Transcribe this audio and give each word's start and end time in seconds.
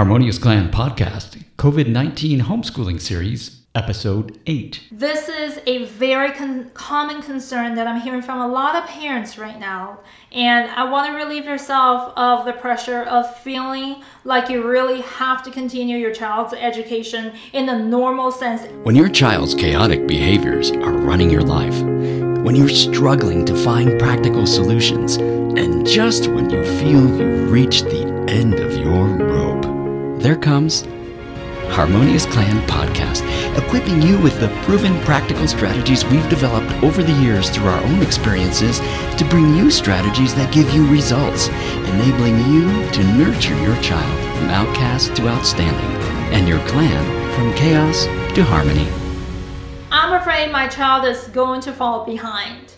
Harmonious 0.00 0.38
Clan 0.38 0.70
Podcast, 0.70 1.44
COVID 1.58 1.86
19 1.86 2.40
Homeschooling 2.40 2.98
Series, 2.98 3.60
Episode 3.74 4.40
8. 4.46 4.88
This 4.92 5.28
is 5.28 5.60
a 5.66 5.84
very 5.84 6.32
con- 6.32 6.70
common 6.72 7.20
concern 7.20 7.74
that 7.74 7.86
I'm 7.86 8.00
hearing 8.00 8.22
from 8.22 8.40
a 8.40 8.48
lot 8.48 8.76
of 8.76 8.88
parents 8.88 9.36
right 9.36 9.60
now. 9.60 10.00
And 10.32 10.70
I 10.70 10.90
want 10.90 11.08
to 11.08 11.22
relieve 11.22 11.44
yourself 11.44 12.14
of 12.16 12.46
the 12.46 12.54
pressure 12.54 13.02
of 13.02 13.36
feeling 13.40 14.02
like 14.24 14.48
you 14.48 14.66
really 14.66 15.02
have 15.02 15.42
to 15.42 15.50
continue 15.50 15.98
your 15.98 16.14
child's 16.14 16.54
education 16.54 17.34
in 17.52 17.66
the 17.66 17.78
normal 17.78 18.32
sense. 18.32 18.62
When 18.84 18.96
your 18.96 19.10
child's 19.10 19.54
chaotic 19.54 20.06
behaviors 20.06 20.70
are 20.70 20.96
running 20.96 21.28
your 21.28 21.42
life, 21.42 21.78
when 22.42 22.56
you're 22.56 22.70
struggling 22.70 23.44
to 23.44 23.54
find 23.54 24.00
practical 24.00 24.46
solutions, 24.46 25.16
and 25.16 25.86
just 25.86 26.26
when 26.28 26.48
you 26.48 26.64
feel 26.78 27.06
you've 27.18 27.52
reached 27.52 27.84
the 27.84 28.06
end 28.30 28.54
of 28.54 28.72
your 28.78 29.04
rope, 29.08 29.39
there 30.20 30.36
comes 30.36 30.82
Harmonious 31.70 32.26
Clan 32.26 32.60
Podcast, 32.68 33.24
equipping 33.56 34.02
you 34.02 34.18
with 34.18 34.38
the 34.38 34.48
proven 34.64 35.00
practical 35.00 35.48
strategies 35.48 36.04
we've 36.04 36.28
developed 36.28 36.70
over 36.82 37.02
the 37.02 37.22
years 37.22 37.48
through 37.48 37.68
our 37.68 37.82
own 37.84 38.02
experiences 38.02 38.80
to 39.16 39.26
bring 39.30 39.54
you 39.54 39.70
strategies 39.70 40.34
that 40.34 40.52
give 40.52 40.68
you 40.74 40.86
results, 40.88 41.48
enabling 41.88 42.36
you 42.52 42.90
to 42.90 43.04
nurture 43.16 43.58
your 43.62 43.80
child 43.80 44.36
from 44.36 44.50
outcast 44.50 45.16
to 45.16 45.28
outstanding, 45.28 46.02
and 46.34 46.46
your 46.46 46.58
clan 46.66 47.34
from 47.34 47.54
chaos 47.54 48.04
to 48.34 48.44
harmony. 48.44 48.88
I'm 49.90 50.20
afraid 50.20 50.52
my 50.52 50.68
child 50.68 51.06
is 51.06 51.28
going 51.28 51.62
to 51.62 51.72
fall 51.72 52.04
behind. 52.04 52.74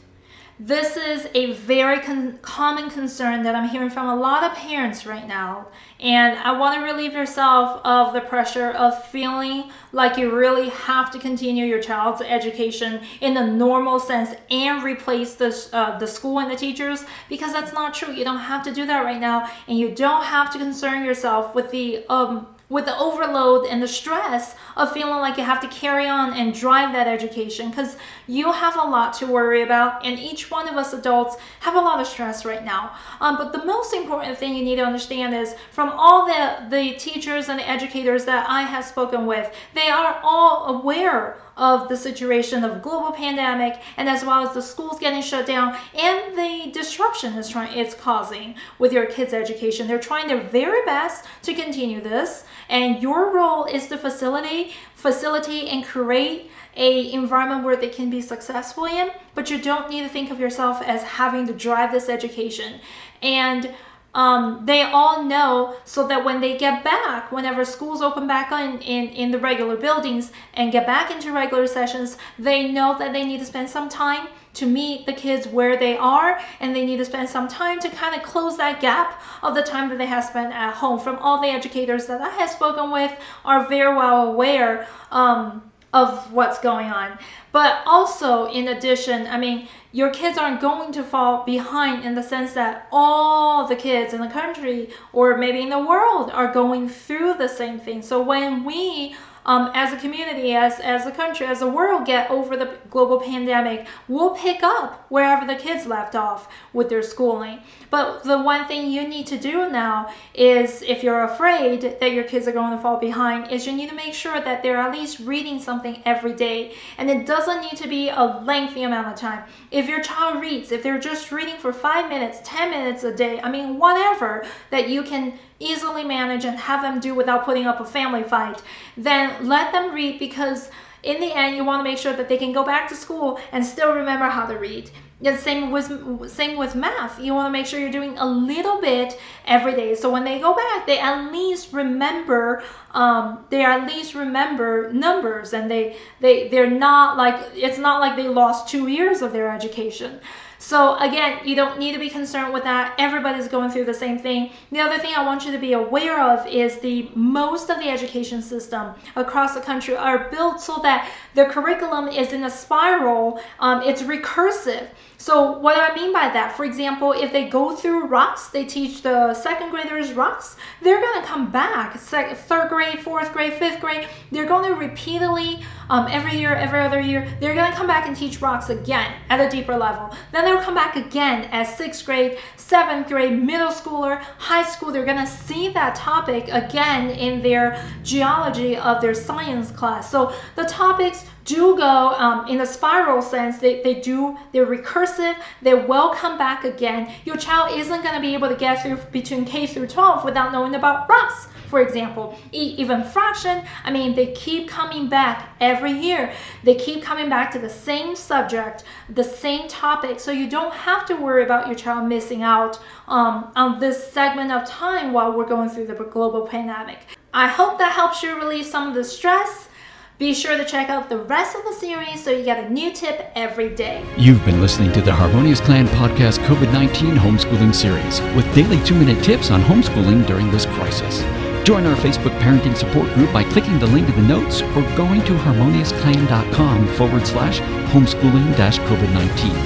This 0.61 0.97
is 0.97 1.29
a 1.35 1.53
very 1.55 1.99
con- 2.01 2.39
common 2.43 2.89
concern 2.91 3.43
that 3.43 3.55
I'm 3.55 3.69
hearing 3.69 3.91
from 3.91 4.09
a 4.09 4.15
lot 4.15 4.45
of 4.45 4.55
parents 4.57 5.07
right 5.07 5.27
now. 5.27 5.67
And 5.99 6.39
I 6.39 6.53
want 6.53 6.75
to 6.75 6.85
relieve 6.85 7.15
yourself 7.15 7.81
of 7.85 8.13
the 8.13 8.21
pressure 8.21 8.71
of 8.71 9.05
feeling 9.07 9.71
like 9.93 10.17
you 10.17 10.31
really 10.31 10.69
have 10.69 11.11
to 11.13 11.19
continue 11.19 11.65
your 11.65 11.81
child's 11.81 12.23
education 12.23 13.01
in 13.21 13.35
the 13.35 13.45
normal 13.45 13.99
sense 13.99 14.35
and 14.51 14.83
replace 14.85 15.35
the, 15.35 15.69
uh, 15.73 15.99
the 15.99 16.07
school 16.07 16.39
and 16.39 16.51
the 16.51 16.57
teachers 16.57 17.05
because 17.29 17.53
that's 17.53 17.73
not 17.73 17.95
true. 17.95 18.13
You 18.13 18.25
don't 18.25 18.39
have 18.39 18.63
to 18.65 18.73
do 18.73 18.87
that 18.87 19.05
right 19.05 19.21
now. 19.21 19.51
And 19.69 19.79
you 19.79 19.95
don't 19.95 20.23
have 20.23 20.53
to 20.53 20.59
concern 20.59 21.05
yourself 21.05 21.55
with 21.55 21.71
the 21.71 22.05
um, 22.09 22.47
with 22.73 22.87
the 22.87 22.99
overload 22.99 23.67
and 23.67 23.83
the 23.83 23.87
stress 23.87 24.57
of 24.77 24.91
feeling 24.93 25.21
like 25.21 25.37
you 25.37 25.45
have 25.45 25.61
to 25.61 25.69
carry 25.69 26.09
on 26.09 26.33
and 26.33 26.55
drive 26.55 26.93
that 26.93 27.07
education 27.07 27.71
because 27.71 27.97
you 28.27 28.51
have 28.51 28.75
a 28.77 28.89
lot 28.97 29.13
to 29.13 29.27
worry 29.27 29.63
about 29.63 30.05
and 30.05 30.19
each 30.19 30.51
one 30.51 30.67
of 30.67 30.75
us 30.77 30.93
adults 30.95 31.37
have 31.61 31.75
a 31.75 31.81
lot 31.81 32.01
of 32.01 32.07
stress 32.07 32.45
right 32.45 32.65
now. 32.65 32.93
Um, 33.21 33.37
but 33.37 33.53
the 33.53 33.65
most 33.65 33.93
important 33.93 34.39
thing 34.39 34.57
you 34.57 34.65
need 34.65 34.77
to 34.77 34.85
understand 34.85 35.35
is 35.35 35.55
from 35.71 35.91
all 35.91 36.27
the, 36.27 36.67
the 36.71 36.97
teachers 36.97 37.49
and 37.51 37.59
the 37.59 37.69
educators 37.69 38.25
that 38.25 38.49
i 38.49 38.63
have 38.63 38.85
spoken 38.85 39.27
with 39.27 39.53
they 39.75 39.89
are 39.89 40.21
all 40.23 40.77
aware 40.77 41.37
of 41.57 41.89
the 41.89 41.97
situation 41.97 42.65
of 42.65 42.83
global 42.83 43.13
pandemic 43.13 43.81
and 43.97 44.09
as 44.09 44.25
well 44.25 44.47
as 44.47 44.55
the 44.55 44.63
schools 44.63 44.99
getting 44.99 45.23
shut 45.23 45.47
down 45.47 45.77
and 45.95 46.37
the 46.37 46.71
disruption 46.73 47.35
it's, 47.35 47.49
trying, 47.49 47.77
it's 47.79 47.95
causing 47.95 48.55
with 48.79 48.93
your 48.93 49.07
kids 49.07 49.33
education. 49.33 49.87
They're 49.87 49.99
trying 49.99 50.29
their 50.29 50.41
very 50.41 50.85
best 50.85 51.25
to 51.43 51.55
continue 51.55 52.01
this 52.01 52.45
and 52.69 53.03
your 53.03 53.35
role 53.35 53.65
is 53.65 53.87
to 53.89 53.99
facilitate 53.99 54.73
facilitate 54.95 55.69
and 55.69 55.85
create 55.85 56.51
a 56.77 57.13
environment 57.13 57.65
where 57.65 57.77
they 57.77 57.89
can 57.89 58.09
be 58.09 58.23
successful 58.23 58.87
in 58.87 59.11
but 59.35 59.51
you 59.51 59.61
don't 59.61 59.91
need 59.91 60.03
to 60.03 60.09
think 60.09 60.31
of 60.31 60.41
yourself 60.41 60.81
as 60.83 61.03
having 61.03 61.47
to 61.47 61.53
drive 61.53 61.93
this 61.93 62.09
education. 62.09 62.81
And 63.23 63.75
um, 64.15 64.63
they 64.67 64.83
all 64.83 65.25
know 65.25 65.75
so 65.85 66.07
that 66.07 66.25
when 66.25 66.41
they 66.41 66.59
get 66.59 66.85
back, 66.85 67.33
whenever 67.33 67.65
schools 67.65 68.03
open 68.03 68.27
back 68.27 68.53
in, 68.53 68.81
in, 68.81 69.09
in 69.11 69.31
the 69.31 69.39
regular 69.39 69.77
buildings 69.77 70.33
and 70.55 70.71
get 70.71 70.87
back 70.87 71.11
into 71.11 71.33
regular 71.33 71.67
sessions, 71.67 72.19
they 72.39 72.71
know 72.71 72.97
that 72.99 73.13
they 73.13 73.25
need 73.25 73.41
to 73.41 73.47
spend 73.47 73.71
some 73.71 73.89
time 73.89 74.29
to 74.55 74.67
meet 74.67 75.07
the 75.07 75.13
kids 75.15 75.49
where 75.49 75.79
they 75.79 75.97
are 75.97 76.39
and 76.61 76.77
they 76.77 76.85
need 76.85 76.99
to 76.99 77.05
spend 77.05 77.29
some 77.29 77.49
time 77.49 77.81
to 77.81 77.89
kind 77.89 78.15
of 78.15 78.23
close 78.23 78.59
that 78.59 78.81
gap 78.81 79.23
of 79.43 79.55
the 79.55 79.63
time 79.63 79.89
that 79.89 79.97
they 79.97 80.07
have 80.07 80.25
spent 80.25 80.53
at 80.53 80.75
home. 80.75 80.99
From 80.99 81.17
all 81.17 81.41
the 81.41 81.49
educators 81.49 82.07
that 82.07 82.21
I 82.21 82.29
have 82.29 82.51
spoken 82.51 82.91
with 82.91 83.13
are 83.47 83.67
very 83.67 83.97
well 83.97 84.33
aware 84.33 84.87
um, 85.11 85.63
of 85.93 86.33
what's 86.33 86.59
going 86.59 86.87
on. 86.87 87.19
But 87.53 87.83
also, 87.85 88.47
in 88.47 88.69
addition, 88.69 89.27
I 89.27 89.39
mean, 89.39 89.69
your 89.93 90.11
kids 90.11 90.39
aren't 90.39 90.61
going 90.61 90.93
to 90.93 91.03
fall 91.03 91.45
behind 91.45 92.05
in 92.05 92.15
the 92.15 92.23
sense 92.23 92.55
that 92.55 92.89
all 92.91 93.67
the 93.67 93.77
kids 93.77 94.15
in 94.15 94.21
the 94.21 94.29
country 94.29 94.91
or 95.13 95.37
maybe 95.37 95.61
in 95.61 95.69
the 95.69 95.79
world 95.79 96.31
are 96.31 96.53
going 96.53 96.89
through 96.89 97.35
the 97.35 97.49
same 97.49 97.79
thing. 97.79 98.01
So 98.01 98.23
when 98.23 98.65
we 98.65 99.15
um, 99.45 99.71
as 99.75 99.93
a 99.93 99.97
community, 99.97 100.55
as, 100.55 100.79
as 100.81 101.07
a 101.07 101.11
country, 101.11 101.47
as 101.47 101.63
a 101.63 101.67
world 101.67 102.07
get 102.07 102.31
over 102.31 102.57
the 102.57 102.77
global 102.91 103.21
pandemic, 103.21 103.87
we'll 104.09 104.35
pick 104.37 104.63
up 104.63 105.07
wherever 105.09 105.47
the 105.47 105.57
kids 105.57 105.87
left 105.87 106.15
off 106.15 106.49
with 106.73 106.89
their 106.89 107.03
schooling. 107.03 107.61
But 107.91 108.23
the 108.25 108.39
one 108.39 108.67
thing 108.67 108.91
you 108.91 109.07
need 109.07 109.27
to 109.29 109.39
do 109.39 109.69
now 109.71 110.13
is, 110.35 110.83
if 110.83 111.03
you're 111.03 111.25
afraid 111.25 111.99
that 112.01 112.13
your 112.13 112.25
kids 112.25 112.47
are 112.47 112.53
going 112.53 112.77
to 112.77 112.83
fall 112.83 112.99
behind, 112.99 113.51
is 113.51 113.67
you 113.67 113.73
need 113.73 113.91
to 113.91 113.97
make 113.97 114.15
sure 114.15 114.41
that 114.41 114.63
they're 114.63 114.77
at 114.77 114.93
least 114.93 115.21
reading 115.21 115.61
something 115.61 116.01
every 116.05 116.35
day. 116.35 116.75
And 116.99 117.11
it 117.11 117.27
doesn't 117.27 117.61
need 117.61 117.77
to 117.77 117.89
be 117.89 118.09
a 118.09 118.43
lengthy 118.45 118.85
amount 118.85 119.09
of 119.09 119.17
time. 119.17 119.45
If 119.71 119.89
your 119.89 120.03
child 120.03 120.41
reads, 120.41 120.73
if 120.73 120.83
they're 120.83 120.99
just 120.99 121.33
reading 121.33 121.57
for 121.57 121.73
five 121.73 122.09
minutes, 122.09 122.41
10 122.45 122.71
minutes 122.71 123.05
a 123.05 123.15
day, 123.15 123.41
I 123.41 123.51
mean, 123.51 123.79
whatever 123.79 124.45
that 124.71 124.89
you 124.89 125.03
can 125.03 125.39
easily 125.63 126.05
manage 126.05 126.45
and 126.45 126.59
have 126.59 126.83
them 126.83 127.01
do 127.01 127.15
without 127.15 127.45
putting 127.45 127.67
up 127.67 127.81
a 127.81 127.85
family 127.85 128.23
fight, 128.23 128.63
then 128.97 129.49
let 129.49 129.73
them 129.73 129.95
read 129.95 130.19
because 130.19 130.71
in 131.03 131.21
the 131.21 131.33
end 131.33 131.57
you 131.57 131.65
want 131.65 131.81
to 131.81 131.85
make 131.85 131.99
sure 131.99 132.13
that 132.13 132.29
they 132.29 132.37
can 132.37 132.53
go 132.53 132.65
back 132.65 132.89
to 132.89 132.97
school 132.97 133.41
and 133.53 133.65
still 133.65 133.95
remember 133.95 134.27
how 134.27 134.47
to 134.47 134.59
read. 134.59 134.91
The 135.21 135.37
same 135.37 135.71
with 135.71 136.29
same 136.29 136.59
with 136.59 136.75
math. 136.75 137.21
You 137.21 137.33
want 137.33 137.47
to 137.47 137.53
make 137.53 137.67
sure 137.67 137.79
you're 137.79 137.93
doing 137.93 138.19
a 138.19 138.27
little 138.27 138.81
bit 138.81 139.21
every 139.47 139.73
day. 139.73 139.95
So 139.95 140.11
when 140.11 140.25
they 140.25 140.41
go 140.41 140.53
back, 140.53 140.85
they 140.85 140.99
at 140.99 141.31
least 141.31 141.73
remember. 141.73 142.65
Um, 142.91 143.45
they 143.49 143.65
at 143.65 143.87
least 143.87 144.17
remember 144.17 144.93
numbers, 144.93 145.53
and 145.53 145.71
they 145.71 145.97
they 146.19 146.49
they're 146.49 146.69
not 146.69 147.17
like 147.17 147.37
it's 147.55 147.79
not 147.79 148.01
like 148.01 148.17
they 148.17 148.27
lost 148.27 148.69
two 148.69 148.89
years 148.89 149.23
of 149.23 149.33
their 149.33 149.49
education. 149.49 150.19
So 150.63 150.97
again, 150.99 151.41
you 151.45 151.57
don't 151.57 151.81
need 151.81 151.93
to 151.93 151.99
be 151.99 152.09
concerned 152.09 152.53
with 152.53 152.63
that. 152.63 152.95
Everybody's 152.97 153.49
going 153.49 153.71
through 153.71 153.87
the 153.87 153.93
same 153.93 154.17
thing. 154.17 154.53
The 154.71 154.79
other 154.79 154.97
thing 154.97 155.13
I 155.13 155.27
want 155.27 155.45
you 155.45 155.51
to 155.51 155.59
be 155.59 155.73
aware 155.73 156.23
of 156.23 156.47
is 156.47 156.79
the 156.79 157.11
most 157.17 157.69
of 157.69 157.79
the 157.79 157.89
education 157.89 158.41
system 158.41 158.95
across 159.17 159.55
the 159.55 159.61
country 159.61 159.97
are 159.97 160.31
built 160.31 160.61
so 160.61 160.79
that 160.85 161.11
the 161.35 161.47
curriculum 161.47 162.07
is 162.07 162.33
in 162.33 162.45
a 162.45 162.51
spiral. 162.51 163.41
Um, 163.59 163.83
it's 163.83 164.03
recursive. 164.03 164.87
So 165.19 165.59
what 165.59 165.75
do 165.75 165.81
I 165.81 165.95
mean 165.95 166.13
by 166.13 166.31
that? 166.31 166.57
For 166.57 166.65
example, 166.65 167.13
if 167.13 167.33
they 167.33 167.49
go 167.49 167.77
through 167.77 168.07
rocks, 168.07 168.49
they 168.49 168.65
teach 168.65 169.03
the 169.03 169.35
second 169.35 169.71
graders 169.71 170.13
rocks, 170.15 170.57
they're 170.81 171.01
going 171.01 171.23
to 171.23 171.27
come 171.27 171.51
back, 171.51 171.97
third 171.97 172.69
grade, 172.69 172.99
fourth 173.01 173.33
grade, 173.33 173.53
fifth 173.53 173.81
grade, 173.81 174.09
they're 174.33 174.47
going 174.47 174.69
to 174.69 174.75
repeatedly, 174.75 175.63
um, 175.91 176.09
every 176.11 176.37
year, 176.37 176.55
every 176.55 176.81
other 176.81 177.01
year, 177.01 177.29
they're 177.39 177.55
going 177.55 177.71
to 177.71 177.77
come 177.77 177.87
back 177.87 178.09
and 178.09 178.17
teach 178.17 178.41
rocks 178.41 178.71
again 178.71 179.15
at 179.29 179.39
a 179.39 179.49
deeper 179.49 179.77
level. 179.77 180.13
Then 180.33 180.45
come 180.61 180.75
back 180.75 180.97
again 180.97 181.49
as 181.53 181.77
sixth 181.77 182.05
grade, 182.05 182.39
seventh 182.57 183.09
grade, 183.09 183.43
middle 183.43 183.71
schooler, 183.71 184.21
high 184.39 184.65
school. 184.65 184.93
They're 184.93 185.05
going 185.05 185.25
to 185.25 185.27
see 185.27 185.69
that 185.71 185.95
topic 185.95 186.49
again 186.49 187.11
in 187.11 187.43
their 187.43 187.83
geology 188.03 188.77
of 188.77 189.01
their 189.01 189.15
science 189.15 189.71
class. 189.71 190.11
So 190.11 190.35
the 190.57 190.65
topics 190.65 191.25
do 191.45 191.77
go 191.77 192.15
um, 192.17 192.49
in 192.49 192.61
a 192.61 192.67
spiral 192.67 193.23
sense. 193.23 193.59
They, 193.59 193.83
they 193.83 193.95
do, 194.01 194.37
they're 194.53 194.67
recursive, 194.67 195.37
they 195.61 195.75
will 195.75 196.11
come 196.11 196.39
back 196.39 196.65
again. 196.65 197.13
Your 197.25 197.37
child 197.37 197.79
isn't 197.79 198.03
going 198.03 198.15
to 198.15 198.21
be 198.21 198.35
able 198.35 198.49
to 198.49 198.57
get 198.57 198.83
through 198.83 198.97
between 199.13 199.45
K 199.45 199.67
through 199.67 199.89
12 199.89 200.25
without 200.25 200.53
knowing 200.53 200.75
about 200.75 201.09
rocks 201.09 201.49
for 201.73 201.81
example, 201.81 202.37
even 202.53 203.03
fraction, 203.03 203.65
I 203.83 203.91
mean, 203.91 204.15
they 204.15 204.33
keep 204.33 204.69
coming 204.69 205.09
back 205.09 205.57
every 205.59 205.93
year. 205.93 206.31
They 206.65 206.75
keep 206.75 207.03
coming 207.03 207.31
back 207.31 207.51
to 207.53 207.59
the 207.59 207.71
same 207.71 208.15
subject, 208.15 208.85
the 209.09 209.25
same 209.25 209.69
topic, 209.69 210.21
so 210.21 210.33
you 210.33 210.51
don't 210.51 210.75
have 210.75 211.07
to 211.07 211.15
worry 211.15 211.45
about 211.45 211.69
your 211.69 211.75
child 211.75 212.11
missing 212.11 212.43
out 212.43 212.79
um, 213.09 213.53
on 213.57 213.81
this 213.81 214.13
segment 214.13 214.53
of 214.53 214.69
time 214.69 215.15
while 215.15 215.33
we're 215.33 215.49
going 215.49 215.71
through 215.71 215.87
the 215.87 215.95
global 215.95 216.47
pandemic. 216.47 216.99
I 217.33 217.49
hope 217.49 217.79
that 217.79 217.93
helps 217.93 218.23
you 218.23 218.37
relieve 218.37 218.67
some 218.67 218.89
of 218.89 218.95
the 218.95 219.03
stress. 219.03 219.71
Be 220.19 220.35
sure 220.35 220.59
to 220.59 220.67
check 220.67 220.91
out 220.91 221.09
the 221.09 221.21
rest 221.21 221.57
of 221.57 221.65
the 221.65 221.73
series 221.73 222.23
so 222.23 222.31
you 222.31 222.45
get 222.45 222.63
a 222.63 222.69
new 222.69 222.93
tip 222.93 223.33
every 223.35 223.75
day. 223.75 224.05
You've 224.19 224.45
been 224.45 224.61
listening 224.61 224.93
to 224.93 225.01
the 225.01 225.15
Harmonious 225.15 225.63
Clan 225.63 225.87
Podcast 225.89 226.45
COVID 226.45 226.71
19 226.71 227.15
Homeschooling 227.15 227.75
Series 227.75 228.21
with 228.37 228.45
daily 228.55 228.79
two 228.85 228.95
minute 228.95 229.25
tips 229.25 229.51
on 229.51 229.63
homeschooling 229.63 230.27
during 230.27 230.51
this 230.51 230.67
crisis. 230.67 231.25
Join 231.65 231.87
our 231.87 231.95
Facebook 231.95 232.37
parenting 232.41 232.77
support 232.77 233.09
group 233.15 233.33
by 233.33 233.45
clicking 233.45 233.79
the 233.79 233.87
link 233.87 234.09
in 234.09 234.17
the 234.17 234.23
notes 234.23 234.63
or 234.63 234.83
going 234.97 235.23
to 235.23 235.33
harmoniousclan.com 235.33 236.89
forward 236.97 237.25
slash 237.25 237.61
homeschooling 237.93 238.53
COVID 238.55 239.13
19. 239.13 239.57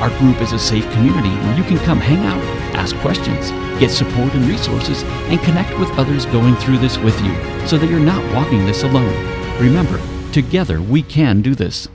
Our 0.00 0.08
group 0.18 0.40
is 0.40 0.52
a 0.52 0.58
safe 0.58 0.90
community 0.92 1.28
where 1.28 1.58
you 1.58 1.64
can 1.64 1.76
come 1.84 1.98
hang 1.98 2.24
out, 2.24 2.42
ask 2.74 2.96
questions, 2.96 3.50
get 3.78 3.90
support 3.90 4.32
and 4.32 4.48
resources, 4.48 5.02
and 5.28 5.38
connect 5.42 5.78
with 5.78 5.90
others 5.90 6.24
going 6.26 6.56
through 6.56 6.78
this 6.78 6.96
with 6.96 7.20
you 7.20 7.34
so 7.66 7.76
that 7.76 7.90
you're 7.90 8.00
not 8.00 8.34
walking 8.34 8.64
this 8.64 8.82
alone. 8.82 9.12
Remember, 9.60 10.00
together 10.32 10.80
we 10.80 11.02
can 11.02 11.42
do 11.42 11.54
this. 11.54 11.86